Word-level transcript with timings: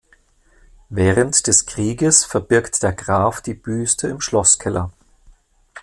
Während 0.89 1.45
des 1.45 1.67
Krieges 1.67 2.25
verbirgt 2.25 2.81
der 2.81 2.91
Graf 2.91 3.39
die 3.39 3.53
Büste 3.53 4.07
im 4.07 4.19
Schlosskeller. 4.19 4.91